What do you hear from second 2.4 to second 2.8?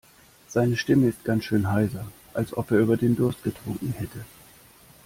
ob er